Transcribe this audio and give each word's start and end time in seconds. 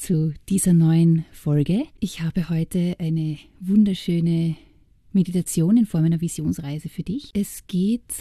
zu 0.00 0.32
dieser 0.48 0.72
neuen 0.72 1.26
Folge. 1.30 1.84
Ich 2.00 2.22
habe 2.22 2.48
heute 2.48 2.96
eine 2.98 3.36
wunderschöne 3.60 4.56
Meditation 5.12 5.76
in 5.76 5.84
Form 5.84 6.04
einer 6.04 6.22
Visionsreise 6.22 6.88
für 6.88 7.02
dich. 7.02 7.30
Es 7.34 7.66
geht 7.66 8.14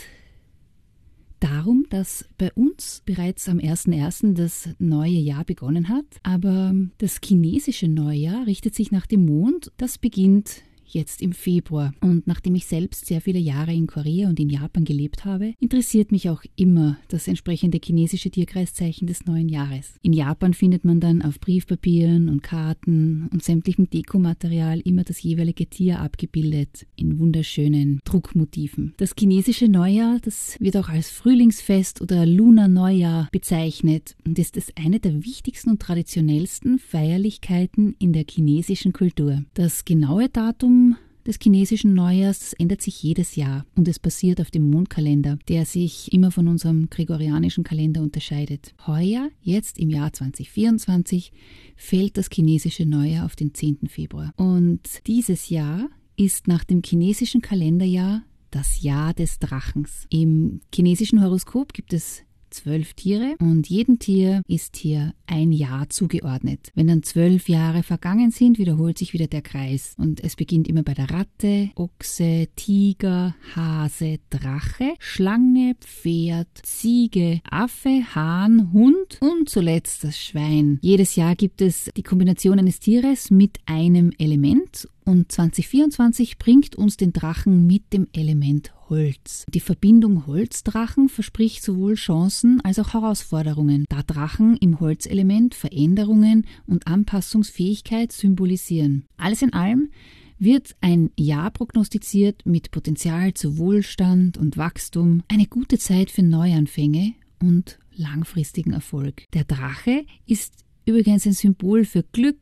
darum, 1.40 1.86
dass 1.90 2.28
bei 2.38 2.52
uns 2.54 3.02
bereits 3.06 3.48
am 3.48 3.60
1.1. 3.60 4.34
das 4.34 4.70
neue 4.78 5.12
Jahr 5.12 5.46
begonnen 5.46 5.88
hat, 5.88 6.06
aber 6.22 6.76
das 6.98 7.22
chinesische 7.24 7.88
Neujahr 7.88 8.46
richtet 8.46 8.76
sich 8.76 8.92
nach 8.92 9.06
dem 9.06 9.26
Mond. 9.26 9.72
Das 9.78 9.98
beginnt 9.98 10.64
jetzt 10.94 11.22
im 11.22 11.34
Februar. 11.34 11.94
Und 12.02 12.28
nachdem 12.28 12.56
ich 12.56 12.66
selbst 12.66 13.06
sehr 13.06 13.22
viele 13.22 13.40
Jahre 13.40 13.74
in 13.74 13.88
Korea 13.88 14.30
und 14.30 14.40
in 14.40 14.50
Japan 14.50 14.86
gelebt 14.86 15.26
habe, 15.26 15.54
interessiert 15.60 16.12
mich 16.12 16.30
auch 16.30 16.44
immer 16.56 16.98
das 17.08 17.28
entsprechende 17.28 17.80
chinesische 17.84 18.30
Tierkreiszeichen 18.30 19.08
des 19.08 19.26
neuen 19.26 19.50
Jahres. 19.50 19.96
In 20.02 20.14
Japan 20.14 20.54
findet 20.54 20.86
man 20.86 21.00
dann 21.00 21.22
auf 21.22 21.40
Briefpapieren 21.40 22.30
und 22.30 22.44
Karten 22.44 23.30
und 23.32 23.44
sämtlichem 23.44 23.90
Dekomaterial 23.90 24.80
immer 24.82 25.04
das 25.04 25.22
jeweilige 25.22 25.68
Tier 25.68 26.00
abgebildet 26.00 26.86
in 26.96 27.20
wunderschönen 27.20 28.00
Druckmotiven. 28.04 28.94
Das 28.98 29.14
chinesische 29.18 29.68
Neujahr, 29.68 30.20
das 30.22 30.56
wird 30.60 30.78
auch 30.78 30.90
als 30.90 31.10
Frühlingsfest 31.10 32.02
oder 32.02 32.26
Lunar 32.26 32.68
Neujahr 32.68 33.30
bezeichnet 33.32 34.16
und 34.26 34.40
ist 34.40 34.58
es 34.58 34.72
eine 34.76 35.00
der 35.00 35.24
wichtigsten 35.26 35.72
und 35.72 35.82
traditionellsten 35.82 36.80
Feierlichkeiten 36.80 37.96
in 38.00 38.14
der 38.14 38.26
chinesischen 38.30 38.94
Kultur. 38.94 39.44
Das 39.54 39.86
genaue 39.86 40.30
Datum 40.30 40.79
des 41.26 41.38
chinesischen 41.42 41.94
Neujahrs 41.94 42.54
ändert 42.54 42.82
sich 42.82 43.04
jedes 43.04 43.36
Jahr 43.36 43.66
und 43.76 43.88
es 43.88 44.00
basiert 44.00 44.42
auf 44.42 44.52
dem 44.52 44.70
Mondkalender, 44.70 45.38
der 45.48 45.66
sich 45.66 46.12
immer 46.12 46.32
von 46.32 46.48
unserem 46.48 46.90
gregorianischen 46.90 47.64
Kalender 47.64 48.02
unterscheidet. 48.02 48.74
Heuer, 48.88 49.30
jetzt 49.42 49.78
im 49.78 49.90
Jahr 49.90 50.12
2024, 50.12 51.32
fällt 51.76 52.18
das 52.18 52.30
chinesische 52.34 52.86
Neujahr 52.86 53.26
auf 53.26 53.36
den 53.36 53.54
10. 53.54 53.90
Februar. 53.90 54.34
Und 54.38 54.82
dieses 55.08 55.50
Jahr 55.50 55.90
ist 56.16 56.48
nach 56.48 56.64
dem 56.64 56.82
chinesischen 56.84 57.42
Kalenderjahr 57.42 58.24
das 58.52 58.82
Jahr 58.82 59.14
des 59.14 59.40
Drachens. 59.40 60.08
Im 60.10 60.62
chinesischen 60.74 61.24
Horoskop 61.24 61.74
gibt 61.74 61.94
es 61.94 62.24
zwölf 62.50 62.94
Tiere 62.94 63.36
und 63.40 63.70
jedem 63.70 64.00
Tier 64.00 64.42
ist 64.48 64.78
hier 64.78 65.14
ein 65.28 65.52
Jahr 65.52 65.90
zugeordnet. 65.90 66.72
Wenn 66.76 66.88
dann 66.88 67.04
zwölf 67.04 67.50
Jahre 67.50 67.84
vergangen 67.84 68.32
sind, 68.32 68.58
wiederholt 68.58 68.98
sich 68.98 69.14
wieder 69.14 69.28
der 69.28 69.42
Kreis 69.42 69.96
und 69.98 70.24
es 70.24 70.36
beginnt 70.36 70.68
immer 70.68 70.84
bei 70.84 70.94
der 70.94 71.10
Ratte, 71.10 71.70
Ochse, 71.76 72.48
Tiger, 72.56 73.36
Hase, 73.56 74.20
Drache, 74.30 74.94
Schlange, 75.00 75.76
Pferd, 75.80 76.48
Ziege, 76.64 77.42
Affe, 77.50 78.04
Hahn, 78.16 78.74
Hund 78.74 79.18
und 79.22 79.50
zuletzt 79.50 80.04
das 80.04 80.20
Schwein. 80.20 80.80
Jedes 80.82 81.16
Jahr 81.16 81.36
gibt 81.36 81.62
es 81.62 81.90
die 81.96 82.04
Kombination 82.04 82.60
eines 82.60 82.80
Tieres 82.80 83.32
mit 83.32 83.60
einem 83.66 84.12
Element 84.18 84.88
und 85.10 85.32
2024 85.32 86.38
bringt 86.38 86.76
uns 86.76 86.96
den 86.96 87.14
Drachen 87.14 87.66
mit 87.66 87.94
dem 87.94 88.08
Element 88.14 88.72
Holz. 88.90 89.44
Die 89.50 89.60
Verbindung 89.60 90.28
Holzdrachen 90.28 91.10
verspricht 91.10 91.64
sowohl 91.64 91.96
Chancen 91.96 92.62
als 92.62 92.78
auch 92.78 92.94
Herausforderungen, 92.94 93.86
da 93.90 94.04
Drachen 94.04 94.56
im 94.58 94.80
Holzelement 94.80 95.56
Veränderungen 95.56 96.46
und 96.68 96.86
Anpassungsfähigkeit 96.86 98.12
symbolisieren. 98.12 99.06
Alles 99.18 99.42
in 99.42 99.52
allem 99.54 99.90
wird 100.38 100.76
ein 100.80 101.10
Jahr 101.18 101.50
prognostiziert 101.50 102.46
mit 102.46 102.70
Potenzial 102.70 103.34
zu 103.34 103.58
Wohlstand 103.58 104.38
und 104.38 104.58
Wachstum, 104.58 105.24
eine 105.28 105.48
gute 105.48 105.80
Zeit 105.80 106.12
für 106.12 106.24
Neuanfänge 106.24 107.16
und 107.42 107.80
langfristigen 107.96 108.74
Erfolg. 108.74 109.24
Der 109.34 109.44
Drache 109.44 110.06
ist 110.28 110.54
übrigens 110.86 111.26
ein 111.26 111.34
Symbol 111.34 111.84
für 111.84 112.04
Glück, 112.04 112.38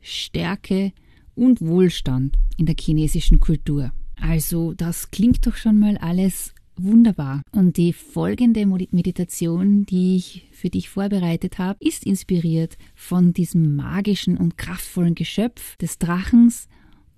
Stärke 0.00 0.92
und 1.36 1.60
Wohlstand 1.60 2.36
in 2.56 2.66
der 2.66 2.76
chinesischen 2.78 3.38
Kultur. 3.38 3.92
Also 4.20 4.72
das 4.72 5.10
klingt 5.10 5.46
doch 5.46 5.56
schon 5.56 5.78
mal 5.78 5.96
alles 5.98 6.54
wunderbar. 6.76 7.42
Und 7.52 7.76
die 7.76 7.92
folgende 7.92 8.66
Meditation, 8.66 9.84
die 9.84 10.16
ich 10.16 10.48
für 10.52 10.70
dich 10.70 10.88
vorbereitet 10.88 11.58
habe, 11.58 11.78
ist 11.80 12.04
inspiriert 12.04 12.76
von 12.94 13.32
diesem 13.32 13.76
magischen 13.76 14.36
und 14.36 14.58
kraftvollen 14.58 15.14
Geschöpf 15.14 15.76
des 15.76 15.98
Drachens. 15.98 16.68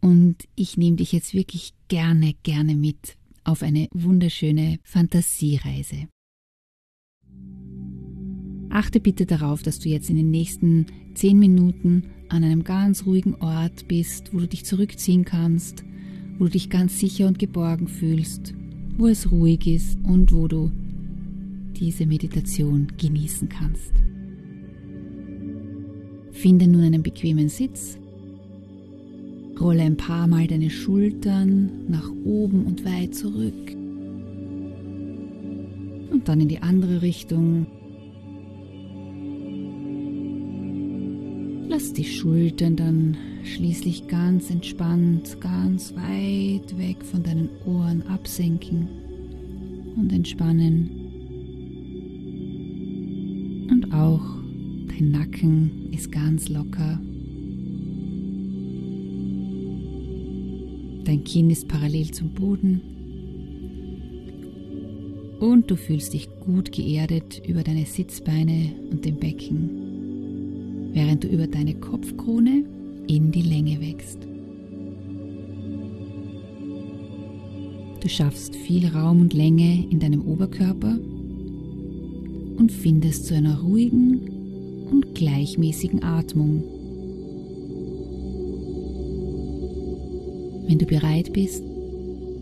Und 0.01 0.37
ich 0.55 0.77
nehme 0.77 0.97
dich 0.97 1.13
jetzt 1.13 1.35
wirklich 1.35 1.75
gerne, 1.89 2.35
gerne 2.43 2.75
mit 2.75 3.17
auf 3.45 3.63
eine 3.63 3.89
wunderschöne 3.93 4.79
Fantasiereise. 4.83 6.09
Achte 8.71 9.01
bitte 9.01 9.25
darauf, 9.27 9.63
dass 9.63 9.79
du 9.79 9.89
jetzt 9.89 10.11
in 10.11 10.17
den 10.17 10.31
nächsten 10.31 10.87
zehn 11.15 11.39
Minuten 11.39 12.11
an 12.29 12.45
einem 12.45 12.65
ganz 12.65 13.07
ruhigen 13.07 13.35
Ort 13.37 13.89
bist, 13.89 14.33
wo 14.33 14.39
du 14.39 14.49
dich 14.49 14.65
zurückziehen 14.65 15.25
kannst 15.25 15.85
wo 16.39 16.45
du 16.45 16.51
dich 16.51 16.71
ganz 16.71 16.99
sicher 17.01 17.27
und 17.27 17.39
geborgen 17.39 17.89
fühlst, 17.89 18.55
wo 18.97 19.09
es 19.09 19.31
ruhig 19.31 19.67
ist 19.67 19.99
und 20.05 20.33
wo 20.33 20.47
du 20.47 20.71
diese 21.73 22.07
Meditation 22.07 22.89
genießen 22.97 23.49
kannst. 23.49 23.93
Finde 26.33 26.69
nun 26.69 26.85
einen 26.85 27.03
bequemen 27.03 27.49
Sitz, 27.49 27.99
rolle 29.61 29.83
ein 29.83 29.97
paar 29.97 30.29
Mal 30.29 30.47
deine 30.47 30.71
Schultern 30.71 31.71
nach 31.89 32.09
oben 32.25 32.65
und 32.65 32.85
weit 32.85 33.15
zurück 33.15 33.75
und 36.11 36.29
dann 36.29 36.41
in 36.41 36.49
die 36.49 36.63
andere 36.63 37.03
Richtung. 37.03 37.67
Die 41.99 42.05
Schultern 42.05 42.77
dann 42.77 43.17
schließlich 43.43 44.07
ganz 44.07 44.51
entspannt, 44.51 45.41
ganz 45.41 45.93
weit 45.97 46.79
weg 46.79 47.05
von 47.05 47.25
deinen 47.25 47.49
Ohren 47.67 48.03
absenken 48.03 48.89
und 49.97 50.13
entspannen. 50.13 50.91
Und 53.69 53.93
auch 53.93 54.23
dein 54.87 55.11
Nacken 55.11 55.93
ist 55.93 56.13
ganz 56.13 56.49
locker. 56.49 57.01
Dein 61.05 61.25
Kinn 61.25 61.51
ist 61.51 61.67
parallel 61.67 62.13
zum 62.13 62.31
Boden. 62.31 62.81
Und 65.41 65.69
du 65.69 65.77
fühlst 65.77 66.15
dich 66.15 66.29
gut 66.41 66.71
geerdet 66.71 67.43
über 67.49 67.65
deine 67.65 67.87
Sitzbeine 67.87 68.73
und 68.91 69.05
dem 69.05 69.17
Becken, 69.17 69.88
während 70.93 71.25
du 71.25 71.29
über 71.29 71.47
deine 71.47 71.75
Kopfkrone 71.75 72.65
in 73.07 73.31
die 73.31 73.43
Länge 73.43 73.81
wächst. 73.81 74.19
Du 78.01 78.09
schaffst 78.09 78.55
viel 78.55 78.87
Raum 78.87 79.23
und 79.23 79.35
Länge 79.35 79.85
in 79.91 79.99
deinem 79.99 80.23
Oberkörper 80.23 80.99
und 82.59 82.71
findest 82.71 83.27
zu 83.27 83.35
einer 83.35 83.61
ruhigen 83.61 84.87
und 84.91 85.15
gleichmäßigen 85.15 86.03
Atmung. 86.03 86.63
Wenn 90.69 90.79
du 90.79 90.87
bereit 90.87 91.33
bist, 91.33 91.65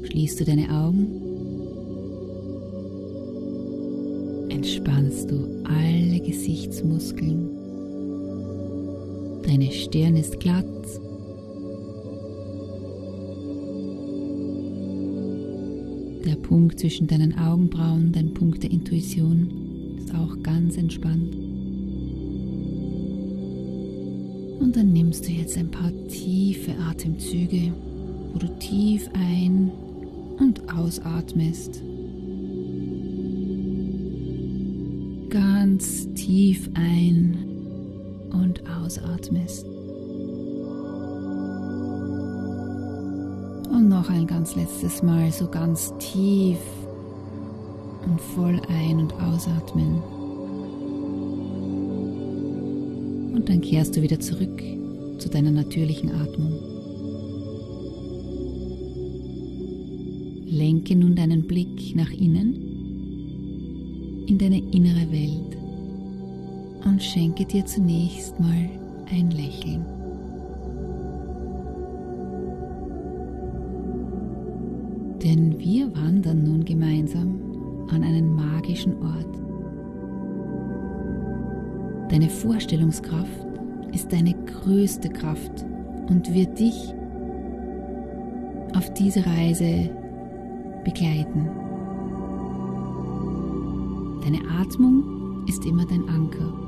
schließt 0.02 0.40
du 0.40 0.44
deine 0.44 0.68
Augen, 0.68 1.06
entspannst 4.50 5.30
du 5.30 5.62
alle 5.64 6.20
Gesichtsmuskeln 6.20 7.45
Deine 9.46 9.70
Stirn 9.70 10.16
ist 10.16 10.40
glatt. 10.40 10.64
Der 16.24 16.34
Punkt 16.34 16.80
zwischen 16.80 17.06
deinen 17.06 17.38
Augenbrauen, 17.38 18.10
dein 18.10 18.34
Punkt 18.34 18.64
der 18.64 18.72
Intuition, 18.72 19.96
ist 19.98 20.12
auch 20.12 20.42
ganz 20.42 20.76
entspannt. 20.76 21.36
Und 24.58 24.74
dann 24.74 24.92
nimmst 24.92 25.28
du 25.28 25.30
jetzt 25.30 25.56
ein 25.56 25.70
paar 25.70 25.92
tiefe 26.08 26.72
Atemzüge, 26.90 27.72
wo 28.32 28.40
du 28.40 28.48
tief 28.58 29.08
ein- 29.12 29.70
und 30.40 30.60
ausatmest. 30.76 31.80
Ganz 35.30 36.12
tief 36.14 36.68
ein 36.74 37.45
ausatmest. 38.86 39.66
Und 43.70 43.88
noch 43.88 44.08
ein 44.08 44.26
ganz 44.26 44.54
letztes 44.54 45.02
Mal 45.02 45.30
so 45.32 45.48
ganz 45.48 45.92
tief 45.98 46.58
und 48.06 48.20
voll 48.20 48.60
ein- 48.68 49.00
und 49.00 49.12
ausatmen. 49.14 50.02
Und 53.34 53.48
dann 53.48 53.60
kehrst 53.60 53.96
du 53.96 54.02
wieder 54.02 54.20
zurück 54.20 54.62
zu 55.18 55.28
deiner 55.28 55.50
natürlichen 55.50 56.10
Atmung. 56.10 56.52
Lenke 60.46 60.96
nun 60.96 61.16
deinen 61.16 61.46
Blick 61.46 61.94
nach 61.96 62.10
innen, 62.12 62.54
in 64.26 64.38
deine 64.38 64.58
innere 64.58 65.10
Welt 65.12 65.56
und 66.86 67.02
schenke 67.02 67.44
dir 67.44 67.66
zunächst 67.66 68.38
mal 68.40 68.70
ein 69.10 69.30
Lächeln. 69.30 69.84
Denn 75.22 75.58
wir 75.58 75.94
wandern 75.96 76.44
nun 76.44 76.64
gemeinsam 76.64 77.40
an 77.90 78.02
einen 78.02 78.34
magischen 78.34 78.94
Ort. 79.02 79.26
Deine 82.10 82.28
Vorstellungskraft 82.28 83.46
ist 83.92 84.12
deine 84.12 84.34
größte 84.34 85.08
Kraft 85.08 85.64
und 86.08 86.32
wird 86.32 86.58
dich 86.58 86.94
auf 88.76 88.92
diese 88.94 89.24
Reise 89.26 89.90
begleiten. 90.84 91.48
Deine 94.22 94.40
Atmung 94.60 95.44
ist 95.48 95.64
immer 95.64 95.84
dein 95.86 96.08
Anker. 96.08 96.65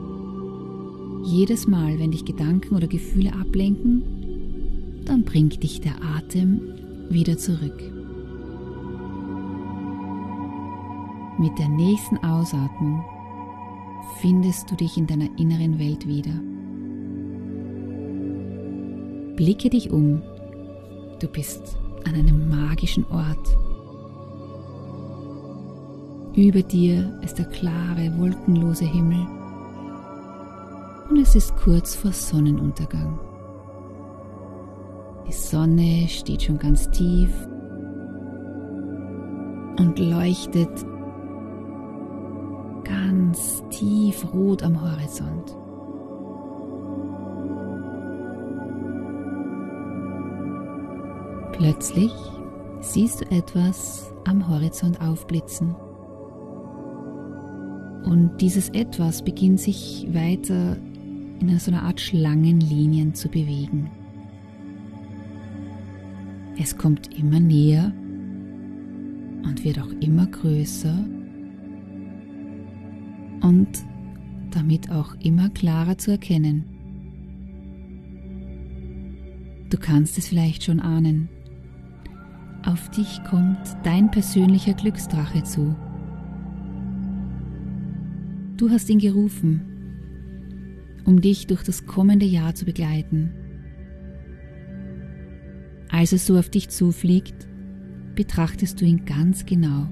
Jedes 1.25 1.67
Mal, 1.67 1.99
wenn 1.99 2.11
dich 2.11 2.25
Gedanken 2.25 2.75
oder 2.75 2.87
Gefühle 2.87 3.32
ablenken, 3.32 4.03
dann 5.05 5.25
bringt 5.25 5.62
dich 5.62 5.81
der 5.81 5.94
Atem 6.17 6.61
wieder 7.11 7.37
zurück. 7.38 7.82
Mit 11.38 11.59
der 11.59 11.69
nächsten 11.69 12.19
Ausatmung 12.19 13.05
findest 14.20 14.70
du 14.70 14.75
dich 14.75 14.97
in 14.97 15.06
deiner 15.06 15.29
inneren 15.38 15.79
Welt 15.79 16.06
wieder. 16.06 16.35
Blicke 19.37 19.70
dich 19.70 19.91
um. 19.91 20.23
Du 21.20 21.29
bist 21.29 21.79
an 22.05 22.15
einem 22.15 22.49
magischen 22.49 23.05
Ort. 23.06 23.56
Über 26.37 26.62
dir 26.62 27.19
ist 27.23 27.38
der 27.38 27.47
klare, 27.47 28.12
wolkenlose 28.19 28.85
Himmel 28.85 29.38
und 31.08 31.19
es 31.19 31.34
ist 31.34 31.56
kurz 31.56 31.94
vor 31.94 32.12
Sonnenuntergang. 32.12 33.19
Die 35.26 35.32
Sonne 35.32 36.08
steht 36.08 36.43
schon 36.43 36.58
ganz 36.58 36.90
tief 36.90 37.31
und 39.78 39.99
leuchtet 39.99 40.70
ganz 42.84 43.62
tief 43.70 44.26
rot 44.32 44.62
am 44.62 44.81
Horizont. 44.81 45.56
Plötzlich 51.52 52.12
siehst 52.81 53.20
du 53.20 53.31
etwas 53.31 54.12
am 54.26 54.49
Horizont 54.49 55.00
aufblitzen. 55.00 55.75
Und 58.05 58.38
dieses 58.40 58.70
etwas 58.70 59.22
beginnt 59.22 59.60
sich 59.60 60.06
weiter 60.12 60.76
in 61.40 61.58
so 61.58 61.70
einer 61.70 61.82
Art 61.82 62.00
Schlangenlinien 62.00 63.14
zu 63.14 63.29
bewegen. 63.29 63.90
Es 66.58 66.76
kommt 66.76 67.17
immer 67.17 67.38
näher 67.38 67.93
und 69.44 69.62
wird 69.64 69.79
auch 69.81 69.93
immer 70.00 70.26
größer 70.26 71.05
und 73.43 73.69
damit 74.50 74.90
auch 74.90 75.14
immer 75.20 75.49
klarer 75.50 75.96
zu 75.99 76.11
erkennen. 76.11 76.64
Du 79.70 79.76
kannst 79.76 80.19
es 80.19 80.29
vielleicht 80.29 80.64
schon 80.64 80.81
ahnen. 80.81 81.29
Auf 82.64 82.91
dich 82.91 83.23
kommt 83.25 83.58
dein 83.84 84.11
persönlicher 84.11 84.75
Glücksdrache 84.75 85.43
zu. 85.44 85.76
Du 88.56 88.70
hast 88.70 88.91
ihn 88.91 88.99
gerufen, 88.99 89.68
um 91.08 91.22
dich 91.22 91.46
durch 91.46 91.62
das 91.62 91.87
kommende 91.87 92.26
Jahr 92.26 92.55
zu 92.55 92.66
begleiten. 92.66 93.32
Als 95.88 96.12
er 96.12 96.19
so 96.19 96.38
auf 96.38 96.50
dich 96.50 96.69
zufliegt, 96.69 97.49
betrachtest 98.14 98.78
du 98.78 98.84
ihn 98.84 99.06
ganz 99.06 99.46
genau. 99.46 99.88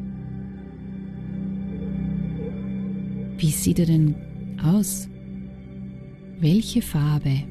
Wie 3.38 3.50
sieht 3.50 3.78
er 3.78 3.86
denn 3.86 4.14
aus? 4.62 5.08
Welche 6.38 6.82
Farbe? 6.82 7.44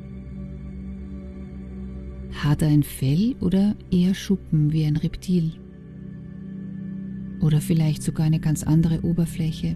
Hat 2.34 2.62
er 2.62 2.68
ein 2.68 2.84
Fell 2.84 3.36
oder 3.40 3.76
eher 3.90 4.14
Schuppen 4.14 4.74
wie 4.74 4.86
ein 4.86 4.98
Reptil? 4.98 5.54
Oder 7.42 7.62
vielleicht 7.62 8.04
sogar 8.04 8.28
eine 8.28 8.40
ganz 8.40 8.62
andere 8.62 9.02
Oberfläche? 9.02 9.76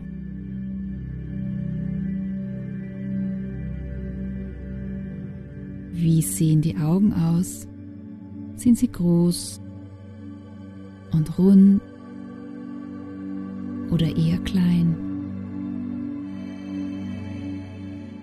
Wie 6.02 6.22
sehen 6.22 6.62
die 6.62 6.78
Augen 6.78 7.12
aus? 7.12 7.68
Sind 8.56 8.78
sie 8.78 8.90
groß 8.90 9.60
und 11.12 11.38
rund 11.38 11.82
oder 13.92 14.08
eher 14.16 14.38
klein? 14.38 14.96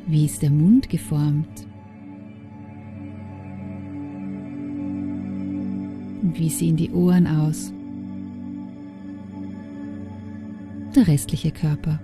Wie 0.07 0.25
ist 0.25 0.41
der 0.41 0.51
Mund 0.51 0.89
geformt? 0.89 1.67
Wie 6.33 6.49
sehen 6.49 6.77
die 6.77 6.91
Ohren 6.93 7.27
aus? 7.27 7.71
Der 10.95 11.07
restliche 11.07 11.51
Körper. 11.51 12.01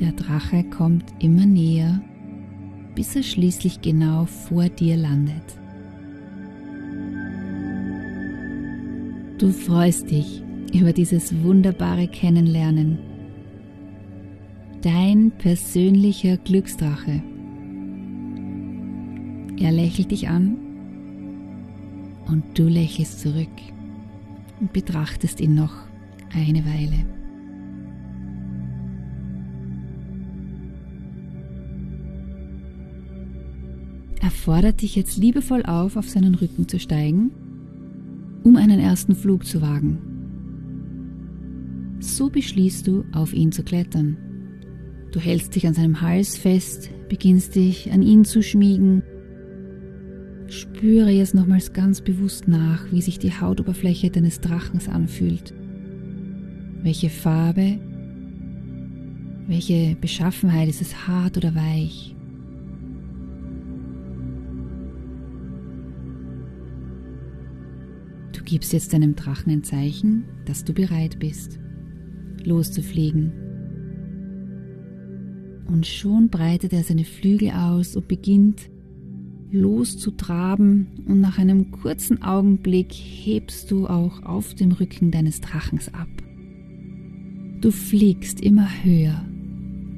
Der 0.00 0.10
Drache 0.10 0.64
kommt 0.64 1.04
immer 1.20 1.46
näher, 1.46 2.00
bis 2.96 3.14
er 3.14 3.22
schließlich 3.22 3.80
genau 3.80 4.26
vor 4.26 4.68
dir 4.68 4.96
landet. 4.96 5.58
Du 9.38 9.50
freust 9.50 10.10
dich 10.10 10.42
über 10.72 10.92
dieses 10.92 11.44
wunderbare 11.44 12.08
Kennenlernen. 12.08 12.98
Dein 14.82 15.30
persönlicher 15.38 16.38
Glücksdrache. 16.38 17.22
Er 19.58 19.70
lächelt 19.70 20.10
dich 20.10 20.28
an 20.28 20.56
und 22.26 22.42
du 22.58 22.64
lächelst 22.64 23.20
zurück 23.20 23.48
und 24.60 24.72
betrachtest 24.72 25.40
ihn 25.40 25.54
noch 25.54 25.74
eine 26.34 26.64
Weile. 26.64 27.13
Er 34.24 34.30
fordert 34.30 34.80
dich 34.80 34.96
jetzt 34.96 35.18
liebevoll 35.18 35.64
auf, 35.64 35.98
auf 35.98 36.08
seinen 36.08 36.34
Rücken 36.34 36.66
zu 36.66 36.80
steigen, 36.80 37.30
um 38.42 38.56
einen 38.56 38.80
ersten 38.80 39.14
Flug 39.14 39.44
zu 39.44 39.60
wagen. 39.60 39.98
So 42.00 42.30
beschließt 42.30 42.86
du, 42.86 43.04
auf 43.12 43.34
ihn 43.34 43.52
zu 43.52 43.62
klettern. 43.62 44.16
Du 45.12 45.20
hältst 45.20 45.54
dich 45.54 45.66
an 45.66 45.74
seinem 45.74 46.00
Hals 46.00 46.38
fest, 46.38 46.88
beginnst 47.10 47.54
dich 47.54 47.92
an 47.92 48.00
ihn 48.00 48.24
zu 48.24 48.42
schmiegen. 48.42 49.02
Spüre 50.46 51.10
jetzt 51.10 51.34
nochmals 51.34 51.74
ganz 51.74 52.00
bewusst 52.00 52.48
nach, 52.48 52.90
wie 52.90 53.02
sich 53.02 53.18
die 53.18 53.38
Hautoberfläche 53.38 54.10
deines 54.10 54.40
Drachens 54.40 54.88
anfühlt. 54.88 55.52
Welche 56.82 57.10
Farbe, 57.10 57.78
welche 59.48 59.98
Beschaffenheit 60.00 60.70
ist 60.70 60.80
es 60.80 61.06
hart 61.06 61.36
oder 61.36 61.54
weich? 61.54 62.13
Gibst 68.54 68.72
jetzt 68.72 68.92
deinem 68.92 69.16
Drachen 69.16 69.50
ein 69.50 69.64
Zeichen, 69.64 70.26
dass 70.44 70.64
du 70.64 70.72
bereit 70.72 71.18
bist, 71.18 71.58
loszufliegen. 72.44 73.32
Und 75.66 75.84
schon 75.84 76.28
breitet 76.28 76.72
er 76.72 76.84
seine 76.84 77.02
Flügel 77.02 77.50
aus 77.50 77.96
und 77.96 78.06
beginnt 78.06 78.70
loszutraben 79.50 80.86
und 81.04 81.20
nach 81.20 81.36
einem 81.36 81.72
kurzen 81.72 82.22
Augenblick 82.22 82.92
hebst 82.92 83.72
du 83.72 83.88
auch 83.88 84.22
auf 84.22 84.54
dem 84.54 84.70
Rücken 84.70 85.10
deines 85.10 85.40
Drachens 85.40 85.92
ab. 85.92 86.06
Du 87.60 87.72
fliegst 87.72 88.40
immer 88.40 88.68
höher 88.84 89.20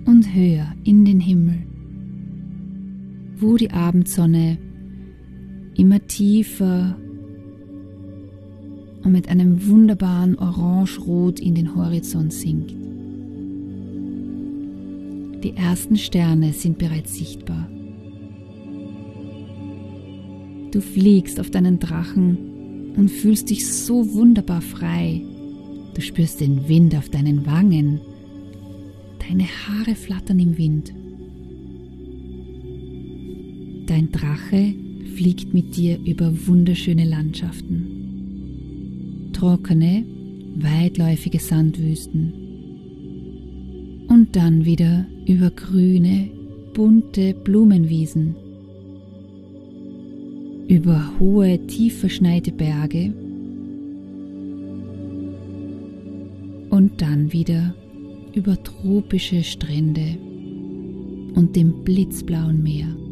und 0.07 0.35
höher 0.35 0.75
in 0.83 1.05
den 1.05 1.21
Himmel, 1.21 1.59
wo 3.37 3.59
die 3.59 3.71
Abendsonne 3.71 4.57
immer 5.75 6.07
tiefer 6.07 6.97
und 9.03 9.13
mit 9.13 9.29
einem 9.29 9.67
wunderbaren 9.67 10.39
Orange-Rot 10.39 11.41
in 11.41 11.55
den 11.55 11.75
Horizont 11.75 12.33
sinkt. 12.33 12.75
Die 15.43 15.57
ersten 15.57 15.97
Sterne 15.97 16.53
sind 16.53 16.79
bereits 16.79 17.15
sichtbar. 17.17 17.69
Du 20.73 20.81
fliegst 20.81 21.39
auf 21.39 21.51
deinen 21.51 21.79
Drachen 21.79 22.93
und 22.97 23.11
fühlst 23.11 23.51
dich 23.51 23.67
so 23.67 24.13
wunderbar 24.15 24.61
frei. 24.61 25.23
Du 25.95 26.01
spürst 26.01 26.41
den 26.41 26.69
Wind 26.69 26.95
auf 26.97 27.09
deinen 27.09 27.47
Wangen. 27.47 28.01
Deine 29.27 29.45
Haare 29.45 29.95
flattern 29.95 30.39
im 30.39 30.59
Wind. 30.59 30.93
Dein 33.87 34.11
Drache 34.11 34.75
fliegt 35.15 35.55
mit 35.55 35.77
dir 35.77 35.99
über 36.05 36.31
wunderschöne 36.47 37.05
Landschaften. 37.05 37.86
Trockene, 39.37 40.03
weitläufige 40.57 41.39
Sandwüsten. 41.39 42.33
Und 44.09 44.35
dann 44.35 44.65
wieder 44.65 45.05
über 45.27 45.51
grüne, 45.51 46.31
bunte 46.73 47.35
Blumenwiesen 47.35 48.37
über 50.69 51.13
hohe, 51.21 51.65
tief 51.67 52.01
verschneite 52.01 52.51
Berge 52.51 53.13
und 56.71 56.93
dann 56.97 57.33
wieder 57.33 57.75
über 58.35 58.61
tropische 58.63 59.45
Strände 59.45 60.19
und 61.35 61.55
dem 61.55 61.85
blitzblauen 61.85 62.63
Meer. 62.63 63.06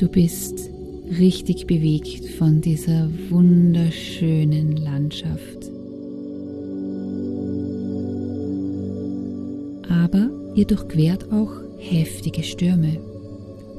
Du 0.00 0.08
bist 0.08 0.70
richtig 1.18 1.66
bewegt 1.66 2.24
von 2.38 2.62
dieser 2.62 3.10
wunderschönen 3.28 4.78
Landschaft. 4.78 5.70
aber 9.90 10.30
ihr 10.54 10.64
durchquert 10.64 11.30
auch 11.30 11.52
heftige 11.76 12.42
Stürme, 12.42 12.96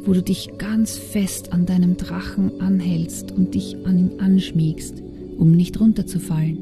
wo 0.05 0.13
du 0.13 0.21
dich 0.21 0.51
ganz 0.59 0.95
fest 0.95 1.51
an 1.53 1.65
deinem 1.65 1.97
Drachen 1.97 2.61
anhältst 2.61 3.31
und 3.31 3.55
dich 3.55 3.75
an 3.85 3.97
ihn 3.97 4.19
anschmiegst, 4.19 5.01
um 5.39 5.53
nicht 5.53 5.79
runterzufallen. 5.79 6.59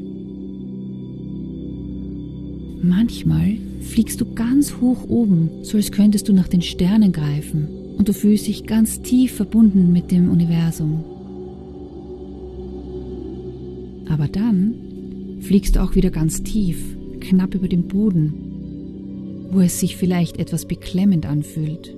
Manchmal 2.82 3.58
fliegst 3.82 4.22
du 4.22 4.34
ganz 4.34 4.78
hoch 4.80 5.04
oben, 5.10 5.50
so 5.64 5.76
als 5.76 5.92
könntest 5.92 6.30
du 6.30 6.34
nach 6.34 6.48
den 6.48 6.62
Sternen 6.62 7.12
greifen 7.12 7.79
und 8.00 8.10
du 8.10 8.14
fühlst 8.14 8.48
dich 8.48 8.66
ganz 8.66 9.04
tief 9.04 9.36
verbunden 9.36 9.94
mit 9.94 10.10
dem 10.10 10.32
Universum. 10.32 11.04
Aber 14.10 14.28
dann 14.28 14.74
fliegst 15.42 15.76
du 15.76 15.84
auch 15.84 15.94
wieder 15.94 16.10
ganz 16.10 16.42
tief, 16.42 16.98
knapp 17.20 17.54
über 17.54 17.68
dem 17.68 17.88
Boden 17.88 18.50
wo 19.52 19.62
es 19.62 19.80
sich 19.80 19.98
vielleicht 19.98 20.38
etwas 20.38 20.66
beklemmend 20.66 21.26
anfühlt. 21.26 21.96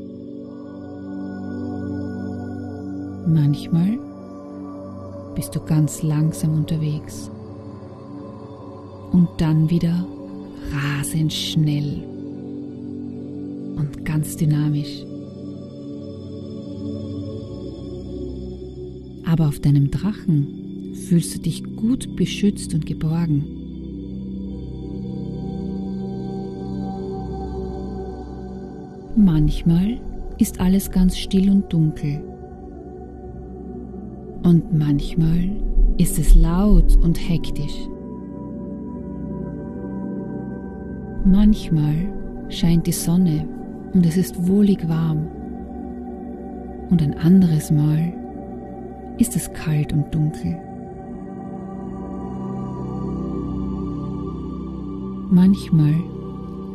Manchmal 3.27 3.99
bist 5.35 5.55
du 5.55 5.59
ganz 5.59 6.01
langsam 6.01 6.53
unterwegs 6.53 7.29
und 9.11 9.27
dann 9.37 9.69
wieder 9.69 10.05
rasend 10.71 11.33
schnell 11.33 12.03
und 13.75 14.05
ganz 14.05 14.37
dynamisch. 14.37 15.05
Aber 19.31 19.47
auf 19.47 19.61
deinem 19.61 19.89
Drachen 19.89 20.93
fühlst 21.07 21.33
du 21.33 21.39
dich 21.39 21.63
gut 21.77 22.17
beschützt 22.17 22.73
und 22.73 22.85
geborgen. 22.85 23.45
Manchmal 29.15 30.01
ist 30.37 30.59
alles 30.59 30.91
ganz 30.91 31.17
still 31.17 31.49
und 31.49 31.71
dunkel. 31.71 32.21
Und 34.43 34.77
manchmal 34.77 35.49
ist 35.97 36.19
es 36.19 36.35
laut 36.35 36.97
und 36.97 37.15
hektisch. 37.29 37.87
Manchmal 41.23 41.95
scheint 42.49 42.85
die 42.85 42.91
Sonne 42.91 43.47
und 43.93 44.05
es 44.05 44.17
ist 44.17 44.45
wohlig 44.45 44.89
warm. 44.89 45.25
Und 46.89 47.01
ein 47.01 47.13
anderes 47.13 47.71
Mal 47.71 48.20
ist 49.21 49.35
es 49.35 49.53
kalt 49.53 49.93
und 49.93 50.13
dunkel. 50.13 50.57
Manchmal 55.29 55.93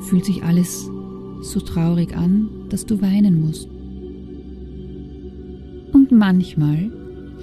fühlt 0.03 0.25
sich 0.25 0.45
alles 0.45 0.89
so 1.41 1.59
traurig 1.59 2.17
an, 2.17 2.49
dass 2.69 2.87
du 2.87 3.03
weinen 3.03 3.45
musst. 3.45 3.69
Und 5.93 6.13
manchmal 6.13 6.91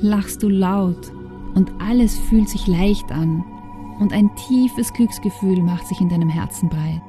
lachst 0.01 0.41
du 0.41 0.47
laut 0.47 1.11
und 1.53 1.69
alles 1.79 2.17
fühlt 2.17 2.47
sich 2.47 2.65
leicht 2.65 3.11
an 3.11 3.43
und 3.99 4.13
ein 4.13 4.33
tiefes 4.47 4.93
Glücksgefühl 4.93 5.61
macht 5.61 5.85
sich 5.85 5.99
in 5.99 6.07
deinem 6.07 6.29
Herzen 6.29 6.69
breit. 6.69 7.01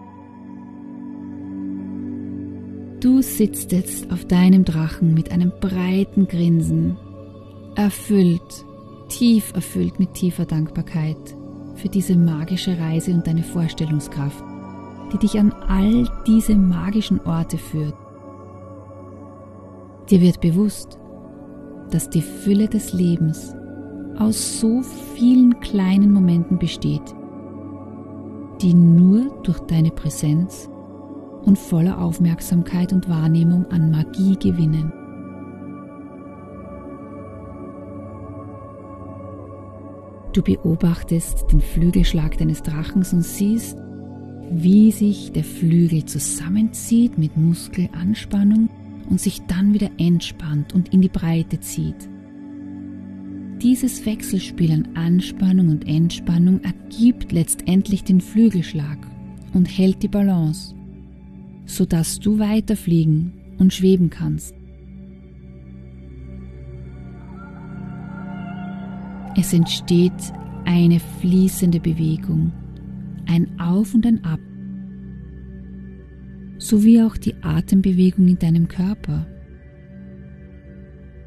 Du 3.00 3.22
sitzt 3.22 3.70
jetzt 3.70 4.10
auf 4.10 4.24
deinem 4.24 4.64
Drachen 4.64 5.14
mit 5.14 5.30
einem 5.30 5.52
breiten 5.60 6.26
Grinsen, 6.26 6.96
erfüllt, 7.75 8.64
tief 9.09 9.52
erfüllt 9.54 9.99
mit 9.99 10.14
tiefer 10.14 10.47
Dankbarkeit 10.47 11.16
für 11.76 11.88
diese 11.88 12.16
magische 12.16 12.78
Reise 12.78 13.12
und 13.12 13.26
deine 13.26 13.43
Vorstellungskraft 13.43 14.45
die 15.14 15.19
dich 15.19 15.38
an 15.38 15.52
all 15.69 16.09
diese 16.26 16.57
magischen 16.57 17.21
Orte 17.21 17.57
führt. 17.57 17.95
Dir 20.11 20.21
wird 20.21 20.40
bewusst, 20.40 20.99
dass 21.90 22.11
die 22.11 22.21
Fülle 22.21 22.69
des 22.69 22.93
Lebens 22.93 23.54
aus 24.19 24.61
so 24.61 24.83
vielen 25.14 25.61
kleinen 25.61 26.12
Momenten 26.12 26.59
besteht, 26.59 27.14
die 28.61 28.75
nur 28.75 29.31
durch 29.45 29.61
deine 29.61 29.90
Präsenz 29.90 30.69
und 31.45 31.59
voller 31.59 32.00
Aufmerksamkeit 32.00 32.93
und 32.93 33.09
Wahrnehmung 33.09 33.66
an 33.66 33.90
Magie 33.90 34.37
gewinnen. 34.37 34.93
Du 40.34 40.42
beobachtest 40.42 41.44
den 41.52 41.60
Flügelschlag 41.60 42.36
deines 42.38 42.60
Drachens 42.60 43.12
und 43.12 43.22
siehst, 43.22 43.78
wie 44.50 44.90
sich 44.90 45.30
der 45.30 45.44
Flügel 45.44 46.04
zusammenzieht 46.04 47.16
mit 47.16 47.36
Muskelanspannung 47.36 48.68
und 49.08 49.20
sich 49.20 49.42
dann 49.46 49.72
wieder 49.72 49.90
entspannt 49.96 50.74
und 50.74 50.92
in 50.92 51.02
die 51.02 51.08
Breite 51.08 51.60
zieht. 51.60 52.08
Dieses 53.62 54.04
Wechselspiel 54.04 54.72
an 54.72 54.88
Anspannung 54.94 55.68
und 55.68 55.86
Entspannung 55.86 56.60
ergibt 56.64 57.30
letztendlich 57.30 58.02
den 58.02 58.20
Flügelschlag 58.20 58.98
und 59.52 59.66
hält 59.66 60.02
die 60.02 60.08
Balance, 60.08 60.74
sodass 61.64 62.18
du 62.18 62.40
weiterfliegen 62.40 63.32
und 63.58 63.72
schweben 63.72 64.10
kannst. 64.10 64.52
Es 69.36 69.52
entsteht 69.52 70.12
eine 70.64 71.00
fließende 71.00 71.80
Bewegung 71.80 72.52
ein 73.26 73.58
Auf 73.58 73.94
und 73.94 74.06
ein 74.06 74.22
Ab, 74.24 74.40
sowie 76.58 77.02
auch 77.02 77.16
die 77.16 77.34
Atembewegung 77.42 78.28
in 78.28 78.38
deinem 78.38 78.68
Körper, 78.68 79.26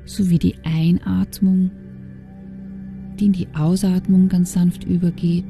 sowie 0.05 0.37
die 0.37 0.55
Einatmung, 0.63 1.71
die 3.19 3.25
in 3.25 3.33
die 3.33 3.47
Ausatmung 3.55 4.29
ganz 4.29 4.53
sanft 4.53 4.83
übergeht 4.83 5.45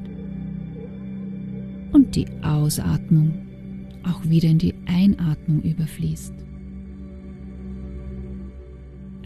und 1.91 2.15
die 2.15 2.27
Ausatmung 2.41 3.33
auch 4.03 4.23
wieder 4.23 4.49
in 4.49 4.57
die 4.57 4.73
Einatmung 4.87 5.61
überfließt. 5.61 6.33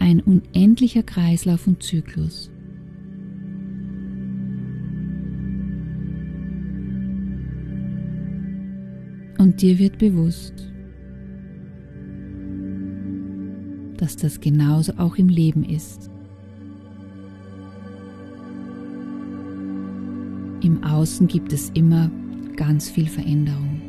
ein 0.02 0.20
unendlicher 0.20 1.04
Kreislauf 1.04 1.66
und 1.66 1.82
Zyklus. 1.82 2.51
Und 9.52 9.60
dir 9.60 9.78
wird 9.78 9.98
bewusst, 9.98 10.54
dass 13.98 14.16
das 14.16 14.40
genauso 14.40 14.94
auch 14.96 15.16
im 15.16 15.28
Leben 15.28 15.62
ist. 15.62 16.10
Im 20.62 20.82
Außen 20.82 21.26
gibt 21.26 21.52
es 21.52 21.68
immer 21.74 22.10
ganz 22.56 22.88
viel 22.88 23.06
Veränderung. 23.06 23.82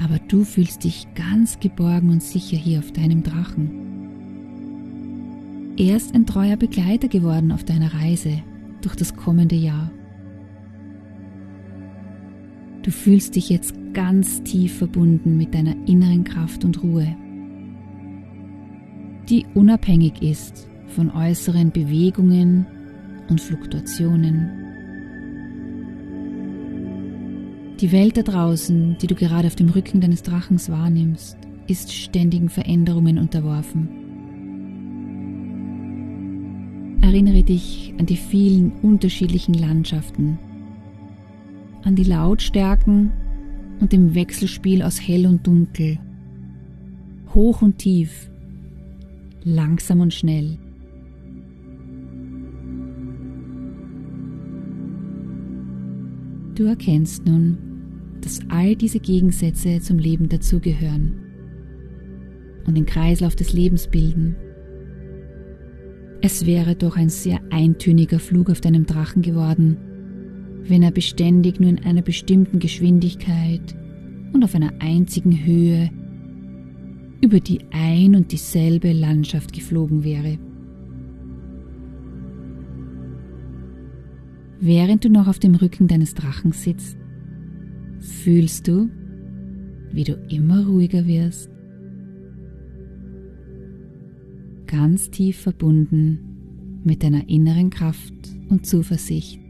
Aber 0.00 0.20
du 0.28 0.44
fühlst 0.44 0.84
dich 0.84 1.08
ganz 1.16 1.58
geborgen 1.58 2.10
und 2.10 2.22
sicher 2.22 2.58
hier 2.58 2.78
auf 2.78 2.92
deinem 2.92 3.24
Drachen. 3.24 3.70
Er 5.76 5.96
ist 5.96 6.14
ein 6.14 6.26
treuer 6.26 6.56
Begleiter 6.56 7.08
geworden 7.08 7.50
auf 7.50 7.64
deiner 7.64 7.92
Reise 7.92 8.40
durch 8.82 8.94
das 8.94 9.16
kommende 9.16 9.56
Jahr. 9.56 9.90
Du 12.82 12.90
fühlst 12.90 13.36
dich 13.36 13.50
jetzt 13.50 13.74
ganz 13.92 14.42
tief 14.42 14.78
verbunden 14.78 15.36
mit 15.36 15.54
deiner 15.54 15.76
inneren 15.86 16.24
Kraft 16.24 16.64
und 16.64 16.82
Ruhe, 16.82 17.14
die 19.28 19.44
unabhängig 19.54 20.22
ist 20.22 20.66
von 20.88 21.10
äußeren 21.10 21.70
Bewegungen 21.70 22.66
und 23.28 23.40
Fluktuationen. 23.40 24.50
Die 27.80 27.92
Welt 27.92 28.16
da 28.16 28.22
draußen, 28.22 28.96
die 29.00 29.06
du 29.06 29.14
gerade 29.14 29.46
auf 29.46 29.56
dem 29.56 29.68
Rücken 29.68 30.00
deines 30.00 30.22
Drachens 30.22 30.70
wahrnimmst, 30.70 31.36
ist 31.66 31.92
ständigen 31.92 32.48
Veränderungen 32.48 33.18
unterworfen. 33.18 33.88
Erinnere 37.00 37.42
dich 37.42 37.94
an 37.98 38.06
die 38.06 38.16
vielen 38.16 38.72
unterschiedlichen 38.82 39.54
Landschaften, 39.54 40.38
an 41.82 41.94
die 41.96 42.04
Lautstärken 42.04 43.10
und 43.80 43.92
dem 43.92 44.14
Wechselspiel 44.14 44.82
aus 44.82 45.00
hell 45.00 45.26
und 45.26 45.46
dunkel, 45.46 45.98
hoch 47.34 47.62
und 47.62 47.78
tief, 47.78 48.30
langsam 49.42 50.00
und 50.00 50.12
schnell. 50.12 50.58
Du 56.54 56.64
erkennst 56.64 57.24
nun, 57.24 57.56
dass 58.20 58.40
all 58.50 58.76
diese 58.76 59.00
Gegensätze 59.00 59.80
zum 59.80 59.98
Leben 59.98 60.28
dazugehören 60.28 61.14
und 62.66 62.76
den 62.76 62.84
Kreislauf 62.84 63.34
des 63.34 63.54
Lebens 63.54 63.88
bilden. 63.88 64.36
Es 66.20 66.44
wäre 66.44 66.76
doch 66.76 66.98
ein 66.98 67.08
sehr 67.08 67.40
eintöniger 67.50 68.18
Flug 68.18 68.50
auf 68.50 68.60
deinem 68.60 68.84
Drachen 68.84 69.22
geworden, 69.22 69.78
wenn 70.68 70.82
er 70.82 70.90
beständig 70.90 71.60
nur 71.60 71.70
in 71.70 71.84
einer 71.84 72.02
bestimmten 72.02 72.58
Geschwindigkeit 72.58 73.74
und 74.32 74.44
auf 74.44 74.54
einer 74.54 74.72
einzigen 74.78 75.44
Höhe 75.44 75.90
über 77.22 77.40
die 77.40 77.60
ein 77.70 78.14
und 78.14 78.32
dieselbe 78.32 78.92
Landschaft 78.92 79.52
geflogen 79.52 80.04
wäre. 80.04 80.38
Während 84.60 85.04
du 85.04 85.10
noch 85.10 85.26
auf 85.26 85.38
dem 85.38 85.54
Rücken 85.54 85.88
deines 85.88 86.14
Drachen 86.14 86.52
sitzt, 86.52 86.96
fühlst 87.98 88.68
du, 88.68 88.90
wie 89.92 90.04
du 90.04 90.14
immer 90.28 90.66
ruhiger 90.66 91.06
wirst, 91.06 91.50
ganz 94.66 95.10
tief 95.10 95.40
verbunden 95.40 96.80
mit 96.84 97.02
deiner 97.02 97.28
inneren 97.28 97.70
Kraft 97.70 98.14
und 98.48 98.64
Zuversicht 98.66 99.40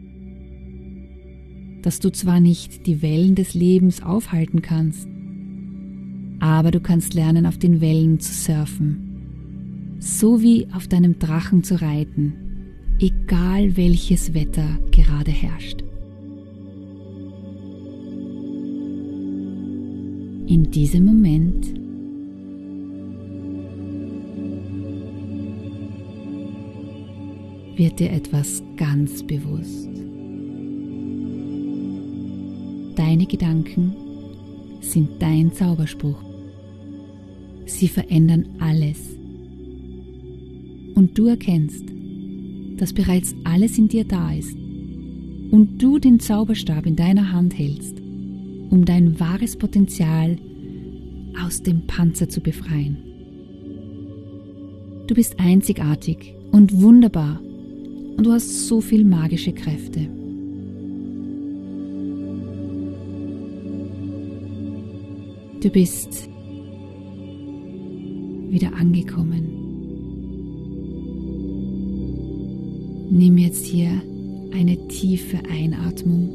dass 1.82 1.98
du 2.00 2.10
zwar 2.10 2.40
nicht 2.40 2.86
die 2.86 3.02
Wellen 3.02 3.34
des 3.34 3.54
Lebens 3.54 4.02
aufhalten 4.02 4.62
kannst, 4.62 5.08
aber 6.40 6.70
du 6.70 6.80
kannst 6.80 7.14
lernen, 7.14 7.46
auf 7.46 7.58
den 7.58 7.80
Wellen 7.80 8.18
zu 8.18 8.32
surfen, 8.32 9.96
so 9.98 10.42
wie 10.42 10.66
auf 10.72 10.88
deinem 10.88 11.18
Drachen 11.18 11.62
zu 11.62 11.80
reiten, 11.80 12.32
egal 12.98 13.76
welches 13.76 14.34
Wetter 14.34 14.78
gerade 14.90 15.30
herrscht. 15.30 15.82
In 20.46 20.70
diesem 20.70 21.04
Moment 21.04 21.74
wird 27.76 28.00
dir 28.00 28.10
etwas 28.10 28.62
ganz 28.76 29.22
bewusst. 29.22 30.09
Deine 33.00 33.24
Gedanken 33.24 33.96
sind 34.82 35.22
dein 35.22 35.54
Zauberspruch. 35.54 36.22
Sie 37.64 37.88
verändern 37.88 38.44
alles. 38.58 39.16
Und 40.94 41.16
du 41.16 41.28
erkennst, 41.28 41.86
dass 42.76 42.92
bereits 42.92 43.34
alles 43.44 43.78
in 43.78 43.88
dir 43.88 44.04
da 44.04 44.34
ist 44.34 44.54
und 45.50 45.78
du 45.78 45.98
den 45.98 46.20
Zauberstab 46.20 46.84
in 46.84 46.94
deiner 46.94 47.32
Hand 47.32 47.58
hältst, 47.58 47.98
um 48.68 48.84
dein 48.84 49.18
wahres 49.18 49.56
Potenzial 49.56 50.36
aus 51.42 51.62
dem 51.62 51.86
Panzer 51.86 52.28
zu 52.28 52.42
befreien. 52.42 52.98
Du 55.06 55.14
bist 55.14 55.40
einzigartig 55.40 56.34
und 56.52 56.82
wunderbar 56.82 57.40
und 58.18 58.26
du 58.26 58.30
hast 58.30 58.68
so 58.68 58.82
viel 58.82 59.06
magische 59.06 59.54
Kräfte. 59.54 60.19
Du 65.60 65.68
bist 65.68 66.26
wieder 68.48 68.72
angekommen. 68.74 69.44
Nimm 73.10 73.36
jetzt 73.36 73.66
hier 73.66 73.90
eine 74.54 74.88
tiefe 74.88 75.38
Einatmung 75.50 76.30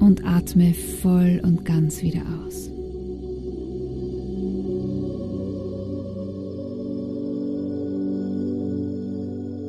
und 0.00 0.24
atme 0.24 0.72
voll 0.72 1.42
und 1.44 1.66
ganz 1.66 2.02
wieder 2.02 2.22
aus. 2.46 2.70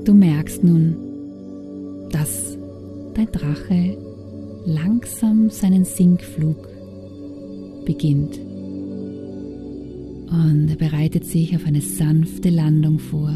Du 0.05 0.13
merkst 0.13 0.63
nun, 0.63 0.95
dass 2.11 2.57
dein 3.13 3.29
Drache 3.29 3.97
langsam 4.65 5.49
seinen 5.49 5.83
Sinkflug 5.83 6.68
beginnt. 7.89 8.37
Und 10.29 10.69
er 10.69 10.75
bereitet 10.75 11.25
sich 11.25 11.55
auf 11.55 11.65
eine 11.65 11.81
sanfte 11.81 12.51
Landung 12.51 12.99
vor. 12.99 13.31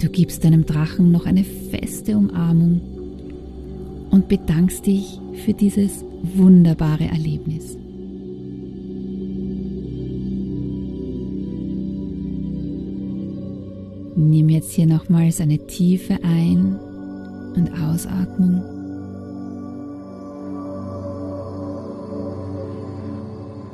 Du 0.00 0.08
gibst 0.08 0.42
deinem 0.42 0.66
Drachen 0.66 1.12
noch 1.12 1.24
eine 1.24 1.44
feste 1.44 2.16
Umarmung 2.16 2.80
und 4.10 4.26
bedankst 4.26 4.86
dich 4.86 5.20
für 5.44 5.52
dieses 5.52 6.04
wunderbare 6.34 7.04
Erlebnis. 7.04 7.78
Nimm 14.16 14.48
jetzt 14.48 14.72
hier 14.72 14.86
nochmals 14.86 15.40
eine 15.40 15.64
tiefe 15.68 16.18
Ein- 16.24 16.76
und 17.54 17.70
Ausatmung. 17.80 18.75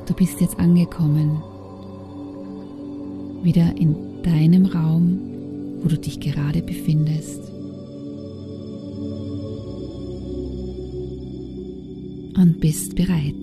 Du 0.06 0.14
bist 0.14 0.40
jetzt 0.40 0.58
angekommen, 0.58 1.40
wieder 3.42 3.76
in 3.76 3.94
deinem 4.22 4.66
Raum, 4.66 5.18
wo 5.80 5.88
du 5.88 5.96
dich 5.96 6.18
gerade 6.18 6.60
befindest. 6.60 7.40
Und 12.36 12.58
bist 12.60 12.96
bereit 12.96 13.34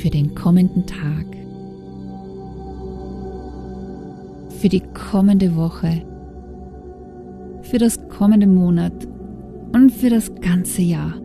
für 0.00 0.10
den 0.10 0.34
kommenden 0.34 0.86
Tag, 0.86 1.26
für 4.58 4.68
die 4.68 4.82
kommende 4.94 5.54
Woche, 5.54 6.02
für 7.62 7.78
das 7.78 7.98
kommende 8.08 8.46
Monat 8.46 9.06
und 9.72 9.92
für 9.92 10.10
das 10.10 10.34
ganze 10.40 10.82
Jahr. 10.82 11.21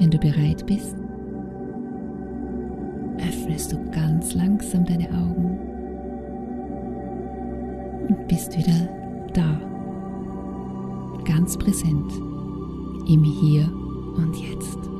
Wenn 0.00 0.10
du 0.10 0.16
bereit 0.16 0.64
bist, 0.64 0.96
öffnest 3.18 3.70
du 3.70 3.90
ganz 3.90 4.32
langsam 4.32 4.86
deine 4.86 5.10
Augen 5.10 5.58
und 8.08 8.26
bist 8.26 8.56
wieder 8.56 8.88
da, 9.34 9.60
ganz 11.26 11.58
präsent 11.58 12.10
im 13.08 13.24
Hier 13.24 13.70
und 14.16 14.34
Jetzt. 14.36 14.99